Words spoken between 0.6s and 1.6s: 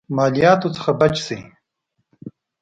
څخه بچ شي.